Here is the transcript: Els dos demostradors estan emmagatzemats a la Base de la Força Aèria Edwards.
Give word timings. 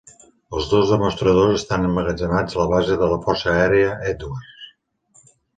Els 0.59 0.69
dos 0.71 0.93
demostradors 0.93 1.51
estan 1.59 1.85
emmagatzemats 1.91 2.57
a 2.57 2.63
la 2.63 2.67
Base 2.73 2.97
de 3.03 3.13
la 3.15 3.21
Força 3.27 3.53
Aèria 3.55 3.95
Edwards. 4.15 5.33